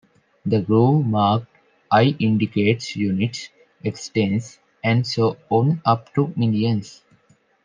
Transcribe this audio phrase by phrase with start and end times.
[0.47, 1.45] The groove marked
[1.91, 3.49] I indicates units,
[3.85, 7.03] X tens, and so on up to millions.